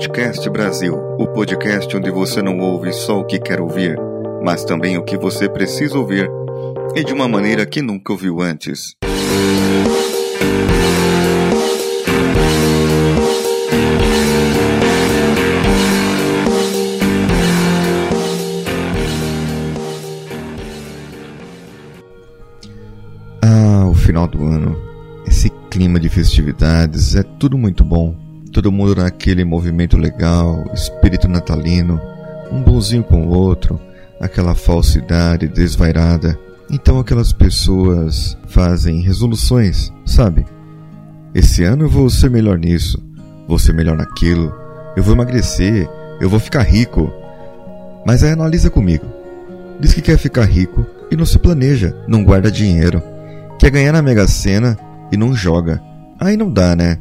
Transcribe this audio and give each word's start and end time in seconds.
Outcast 0.00 0.48
Brasil, 0.48 0.94
o 1.18 1.26
podcast 1.26 1.94
onde 1.94 2.10
você 2.10 2.40
não 2.40 2.58
ouve 2.58 2.90
só 2.90 3.20
o 3.20 3.24
que 3.26 3.38
quer 3.38 3.60
ouvir, 3.60 3.98
mas 4.42 4.64
também 4.64 4.96
o 4.96 5.04
que 5.04 5.14
você 5.18 5.46
precisa 5.46 5.98
ouvir 5.98 6.26
e 6.96 7.04
de 7.04 7.12
uma 7.12 7.28
maneira 7.28 7.66
que 7.66 7.82
nunca 7.82 8.10
ouviu 8.10 8.40
antes. 8.40 8.96
Ah, 23.42 23.86
o 23.86 23.94
final 23.94 24.26
do 24.26 24.46
ano. 24.46 24.78
Esse 25.26 25.50
clima 25.70 26.00
de 26.00 26.08
festividades 26.08 27.14
é 27.14 27.22
tudo 27.22 27.58
muito 27.58 27.84
bom. 27.84 28.29
Todo 28.52 28.72
mundo 28.72 28.96
naquele 28.96 29.44
movimento 29.44 29.96
legal, 29.96 30.64
espírito 30.74 31.28
natalino, 31.28 32.00
um 32.50 32.62
bonzinho 32.62 33.04
com 33.04 33.26
o 33.26 33.28
outro, 33.28 33.80
aquela 34.20 34.56
falsidade 34.56 35.46
desvairada. 35.46 36.36
Então 36.68 36.98
aquelas 36.98 37.32
pessoas 37.32 38.36
fazem 38.48 39.00
resoluções, 39.00 39.92
sabe? 40.04 40.44
Esse 41.32 41.62
ano 41.62 41.84
eu 41.84 41.88
vou 41.88 42.10
ser 42.10 42.28
melhor 42.28 42.58
nisso, 42.58 43.00
vou 43.46 43.58
ser 43.58 43.72
melhor 43.72 43.96
naquilo, 43.96 44.52
eu 44.96 45.02
vou 45.02 45.14
emagrecer, 45.14 45.88
eu 46.20 46.28
vou 46.28 46.40
ficar 46.40 46.62
rico. 46.62 47.12
Mas 48.04 48.24
aí 48.24 48.32
analisa 48.32 48.68
comigo. 48.68 49.06
Diz 49.78 49.94
que 49.94 50.02
quer 50.02 50.18
ficar 50.18 50.44
rico 50.44 50.84
e 51.10 51.16
não 51.16 51.24
se 51.24 51.38
planeja, 51.38 51.96
não 52.08 52.24
guarda 52.24 52.50
dinheiro. 52.50 53.00
Quer 53.60 53.70
ganhar 53.70 53.92
na 53.92 54.02
Mega 54.02 54.26
Sena 54.26 54.76
e 55.12 55.16
não 55.16 55.34
joga. 55.34 55.80
Aí 56.18 56.36
não 56.36 56.52
dá, 56.52 56.74
né? 56.74 56.98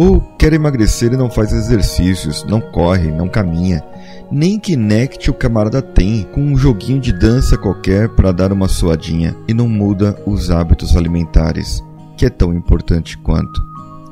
Ou 0.00 0.20
quer 0.38 0.52
emagrecer 0.52 1.12
e 1.12 1.16
não 1.16 1.28
faz 1.28 1.52
exercícios, 1.52 2.44
não 2.44 2.60
corre, 2.60 3.10
não 3.10 3.28
caminha. 3.28 3.82
Nem 4.30 4.56
Kinect 4.56 5.28
o 5.28 5.34
camarada 5.34 5.82
tem, 5.82 6.22
com 6.22 6.40
um 6.40 6.56
joguinho 6.56 7.00
de 7.00 7.12
dança 7.12 7.58
qualquer 7.58 8.08
para 8.10 8.30
dar 8.30 8.52
uma 8.52 8.68
suadinha 8.68 9.34
e 9.48 9.52
não 9.52 9.68
muda 9.68 10.16
os 10.24 10.52
hábitos 10.52 10.96
alimentares, 10.96 11.82
que 12.16 12.24
é 12.24 12.30
tão 12.30 12.54
importante 12.54 13.18
quanto. 13.18 13.60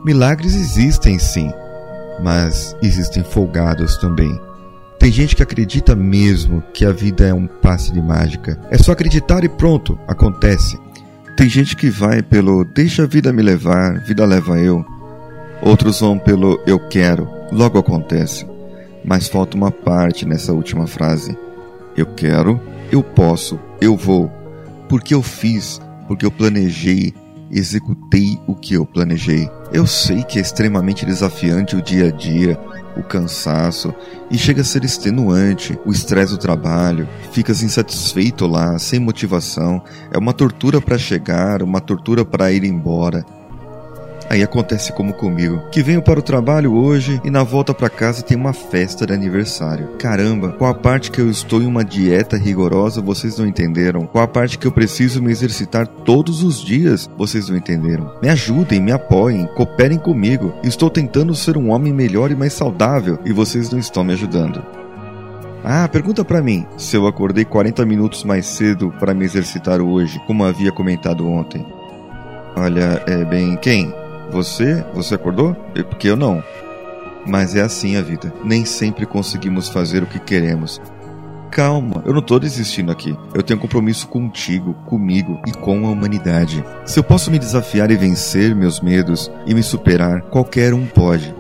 Milagres 0.04 0.56
existem 0.56 1.20
sim, 1.20 1.52
mas 2.20 2.76
existem 2.82 3.22
folgados 3.22 3.96
também. 3.98 4.40
Tem 4.98 5.12
gente 5.12 5.36
que 5.36 5.42
acredita 5.44 5.94
mesmo 5.94 6.64
que 6.74 6.84
a 6.84 6.90
vida 6.90 7.28
é 7.28 7.32
um 7.32 7.46
passe 7.46 7.92
de 7.92 8.02
mágica. 8.02 8.58
É 8.72 8.76
só 8.76 8.90
acreditar 8.90 9.44
e 9.44 9.48
pronto, 9.48 9.96
acontece. 10.08 10.76
Tem 11.36 11.48
gente 11.48 11.76
que 11.76 11.88
vai 11.88 12.22
pelo 12.22 12.64
deixa 12.64 13.04
a 13.04 13.06
vida 13.06 13.32
me 13.32 13.42
levar, 13.42 14.00
vida 14.00 14.26
leva 14.26 14.58
eu. 14.58 14.84
Outros 15.62 16.00
vão 16.00 16.18
pelo 16.18 16.60
eu 16.66 16.78
quero, 16.88 17.28
logo 17.50 17.78
acontece. 17.78 18.46
Mas 19.04 19.28
falta 19.28 19.56
uma 19.56 19.70
parte 19.70 20.26
nessa 20.26 20.52
última 20.52 20.86
frase. 20.86 21.36
Eu 21.96 22.06
quero, 22.06 22.60
eu 22.90 23.02
posso, 23.02 23.58
eu 23.80 23.96
vou. 23.96 24.30
Porque 24.88 25.14
eu 25.14 25.22
fiz, 25.22 25.80
porque 26.06 26.26
eu 26.26 26.30
planejei, 26.30 27.14
executei 27.50 28.38
o 28.46 28.54
que 28.54 28.74
eu 28.74 28.84
planejei. 28.84 29.48
Eu 29.72 29.86
sei 29.86 30.22
que 30.22 30.38
é 30.38 30.42
extremamente 30.42 31.06
desafiante 31.06 31.76
o 31.76 31.82
dia 31.82 32.08
a 32.08 32.10
dia, 32.10 32.58
o 32.96 33.02
cansaço 33.02 33.94
e 34.30 34.38
chega 34.38 34.62
a 34.62 34.64
ser 34.64 34.84
extenuante, 34.84 35.78
o 35.84 35.92
estresse 35.92 36.32
do 36.32 36.38
trabalho, 36.38 37.08
ficas 37.32 37.62
insatisfeito 37.62 38.46
lá, 38.46 38.78
sem 38.78 38.98
motivação, 38.98 39.82
é 40.10 40.18
uma 40.18 40.32
tortura 40.32 40.80
para 40.80 40.98
chegar, 40.98 41.62
uma 41.62 41.80
tortura 41.80 42.24
para 42.24 42.50
ir 42.50 42.64
embora. 42.64 43.24
Aí 44.28 44.42
acontece 44.42 44.92
como 44.92 45.14
comigo, 45.14 45.62
que 45.70 45.82
venho 45.82 46.02
para 46.02 46.19
o 46.19 46.22
trabalho 46.22 46.74
hoje 46.74 47.20
e 47.24 47.30
na 47.30 47.42
volta 47.42 47.72
para 47.72 47.88
casa 47.88 48.22
tem 48.22 48.36
uma 48.36 48.52
festa 48.52 49.06
de 49.06 49.12
aniversário. 49.12 49.97
Caramba, 49.98 50.53
qual 50.53 50.70
a 50.70 50.75
parte 50.75 51.10
que 51.10 51.20
eu 51.20 51.31
estou 51.31 51.62
em 51.62 51.66
uma 51.66 51.84
dieta 51.84 52.37
rigorosa 52.37 53.00
vocês 53.00 53.38
não 53.38 53.47
entenderam? 53.47 54.06
Qual 54.06 54.25
a 54.25 54.28
parte 54.28 54.59
que 54.59 54.66
eu 54.66 54.72
preciso 54.72 55.22
me 55.22 55.31
exercitar 55.31 55.87
todos 55.87 56.42
os 56.42 56.60
dias 56.60 57.09
vocês 57.16 57.48
não 57.48 57.56
entenderam? 57.56 58.12
Me 58.20 58.28
ajudem, 58.28 58.81
me 58.81 58.92
apoiem, 58.92 59.47
cooperem 59.54 59.98
comigo. 59.98 60.53
Estou 60.62 60.91
tentando 60.91 61.34
ser 61.34 61.56
um 61.56 61.70
homem 61.70 61.93
melhor 61.93 62.31
e 62.31 62.37
mais 62.37 62.53
saudável 62.53 63.19
e 63.25 63.32
vocês 63.32 63.70
não 63.70 63.78
estão 63.78 64.03
me 64.03 64.12
ajudando. 64.12 64.62
Ah, 65.64 65.88
pergunta 65.88 66.25
para 66.25 66.43
mim 66.43 66.66
se 66.76 66.97
eu 66.97 67.06
acordei 67.06 67.44
40 67.44 67.84
minutos 67.84 68.25
mais 68.25 68.47
cedo 68.47 68.93
para 68.98 69.14
me 69.14 69.25
exercitar 69.25 69.81
hoje, 69.81 70.20
como 70.26 70.44
havia 70.44 70.72
comentado 70.72 71.28
ontem. 71.28 71.64
Olha, 72.56 73.03
é 73.06 73.25
bem, 73.25 73.56
quem? 73.56 73.93
Você? 74.31 74.84
Você 74.94 75.14
acordou? 75.14 75.56
É 75.75 75.82
porque 75.82 76.09
eu 76.09 76.16
não. 76.16 76.42
Mas 77.26 77.54
é 77.54 77.62
assim 77.62 77.97
a 77.97 78.03
vida. 78.03 78.32
Nem 78.44 78.64
sempre 78.64 79.06
conseguimos 79.06 79.69
fazer 79.69 80.03
o 80.03 80.06
que 80.06 80.19
queremos. 80.19 80.81
Calma, 81.50 82.03
eu 82.04 82.12
não 82.12 82.20
tô 82.20 82.38
desistindo 82.38 82.92
aqui. 82.92 83.16
Eu 83.34 83.42
tenho 83.42 83.59
compromisso 83.59 84.06
contigo, 84.09 84.75
comigo 84.84 85.41
e 85.47 85.53
com 85.53 85.87
a 85.87 85.91
humanidade. 85.91 86.64
Se 86.84 86.98
eu 86.98 87.04
posso 87.04 87.31
me 87.31 87.38
desafiar 87.38 87.91
e 87.91 87.97
vencer 87.97 88.54
meus 88.54 88.81
medos 88.81 89.31
e 89.47 89.54
me 89.54 89.62
superar, 89.62 90.22
qualquer 90.22 90.75
um 90.75 90.87
pode. 90.87 91.34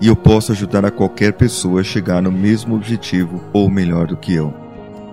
E 0.00 0.08
eu 0.08 0.16
posso 0.16 0.52
ajudar 0.52 0.84
a 0.86 0.90
qualquer 0.90 1.34
pessoa 1.34 1.82
a 1.82 1.84
chegar 1.84 2.22
no 2.22 2.32
mesmo 2.32 2.74
objetivo 2.74 3.44
ou 3.52 3.70
melhor 3.70 4.06
do 4.06 4.16
que 4.16 4.32
eu. 4.32 4.54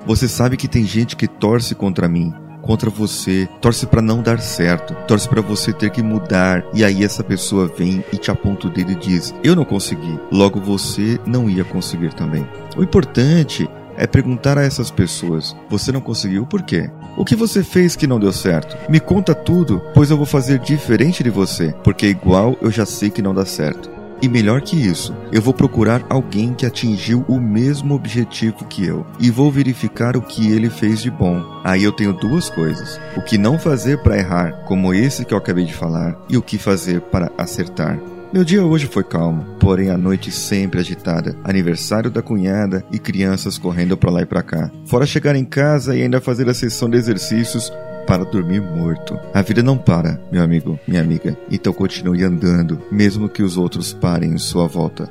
Você 0.06 0.30
sabe 0.30 0.56
que 0.56 0.70
tem 0.70 0.86
gente 0.86 1.18
que 1.18 1.28
torce 1.28 1.76
contra 1.76 2.08
mim, 2.08 2.34
contra 2.68 2.90
você, 2.90 3.48
torce 3.62 3.88
para 3.88 4.02
não 4.02 4.22
dar 4.22 4.40
certo, 4.40 4.94
torce 5.08 5.28
para 5.28 5.42
você 5.42 5.72
ter 5.72 5.90
que 5.90 6.04
mudar, 6.04 6.64
e 6.74 6.84
aí 6.84 7.04
essa 7.04 7.24
pessoa 7.24 7.72
vem 7.76 8.04
e 8.12 8.18
te 8.18 8.30
aponta 8.30 8.68
o 8.68 8.70
dedo 8.70 8.92
e 8.92 8.96
diz: 8.96 9.34
"Eu 9.42 9.56
não 9.56 9.64
consegui". 9.64 10.20
Logo 10.30 10.60
você 10.60 11.18
não 11.26 11.50
ia 11.50 11.64
conseguir 11.64 12.14
também. 12.14 12.46
O 12.76 12.84
importante 12.84 13.68
é 13.98 14.06
perguntar 14.06 14.58
a 14.58 14.64
essas 14.64 14.92
pessoas: 14.92 15.56
você 15.70 15.92
não 15.92 16.02
conseguiu 16.02 16.46
por 16.46 16.62
quê? 16.62 16.90
O 17.18 17.26
que 17.26 17.36
você 17.36 17.64
fez 17.64 17.96
que 17.96 18.06
não 18.06 18.20
deu 18.20 18.32
certo? 18.32 18.78
Me 18.90 19.00
conta 19.00 19.34
tudo, 19.34 19.82
pois 19.94 20.12
eu 20.12 20.18
vou 20.18 20.26
fazer 20.26 20.60
diferente 20.60 21.24
de 21.24 21.30
você, 21.30 21.74
porque 21.84 22.06
igual 22.06 22.56
eu 22.62 22.70
já 22.70 22.86
sei 22.86 23.10
que 23.10 23.22
não 23.22 23.34
dá 23.34 23.46
certo. 23.46 23.97
E 24.22 24.28
melhor 24.28 24.62
que 24.62 24.76
isso, 24.76 25.16
eu 25.32 25.42
vou 25.42 25.54
procurar 25.54 26.04
alguém 26.10 26.54
que 26.54 26.66
atingiu 26.66 27.24
o 27.28 27.40
mesmo 27.40 27.94
objetivo 27.94 28.66
que 28.66 28.86
eu 28.86 29.06
e 29.20 29.30
vou 29.30 29.52
verificar 29.52 30.18
o 30.18 30.22
que 30.22 30.52
ele 30.52 30.70
fez 30.70 31.02
de 31.02 31.12
bom. 31.12 31.44
Aí 31.64 31.84
eu 31.84 31.92
tenho 31.92 32.14
duas 32.14 32.50
coisas: 32.50 33.00
o 33.16 33.22
que 33.22 33.38
não 33.38 33.60
fazer 33.60 34.02
para 34.02 34.18
errar, 34.18 34.64
como 34.66 34.94
esse 34.94 35.24
que 35.24 35.34
eu 35.34 35.38
acabei 35.38 35.66
de 35.66 35.74
falar, 35.74 36.18
e 36.30 36.36
o 36.36 36.42
que 36.42 36.58
fazer 36.58 37.02
para 37.02 37.32
acertar. 37.38 38.00
Meu 38.34 38.44
dia 38.44 38.62
hoje 38.62 38.88
foi 38.88 39.06
calmo, 39.06 39.46
porém 39.58 39.90
a 39.90 39.98
noite 39.98 40.32
sempre 40.32 40.82
agitada. 40.82 41.34
Aniversário 41.46 42.12
da 42.12 42.22
cunhada 42.22 42.84
e 42.92 43.00
crianças 43.00 43.58
correndo 43.58 43.96
para 43.96 44.12
lá 44.12 44.22
e 44.22 44.26
para 44.26 44.44
cá. 44.44 44.70
Fora 44.86 45.06
chegar 45.06 45.34
em 45.36 45.46
casa 45.46 45.96
e 45.96 46.02
ainda 46.02 46.20
fazer 46.20 46.50
a 46.50 46.54
sessão 46.54 46.90
de 46.90 46.98
exercícios 46.98 47.72
para 48.08 48.24
dormir 48.24 48.62
morto. 48.62 49.20
A 49.34 49.42
vida 49.42 49.62
não 49.62 49.78
para, 49.78 50.20
meu 50.32 50.42
amigo, 50.42 50.80
minha 50.88 51.02
amiga. 51.02 51.38
Então 51.52 51.74
continue 51.74 52.24
andando, 52.24 52.82
mesmo 52.90 53.28
que 53.28 53.44
os 53.44 53.58
outros 53.58 53.94
parem 53.94 54.32
em 54.32 54.38
sua 54.38 54.66
volta. 54.66 55.10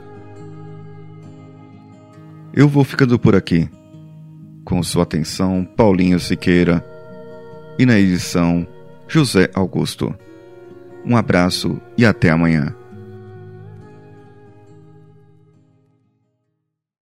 Eu 2.55 2.67
vou 2.67 2.83
ficando 2.83 3.19
por 3.19 3.37
aqui. 3.37 3.69
Com 4.65 4.83
sua 4.83 5.03
atenção, 5.03 5.63
Paulinho 5.77 6.19
Siqueira. 6.19 6.83
E 7.79 7.85
na 7.85 7.99
edição, 7.99 8.67
José 9.07 9.51
Augusto. 9.55 10.15
Um 11.05 11.17
abraço 11.17 11.79
e 11.99 12.07
até 12.07 12.31
amanhã. 12.31 12.75